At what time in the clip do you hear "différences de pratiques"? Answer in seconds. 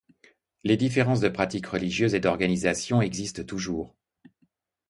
0.77-1.67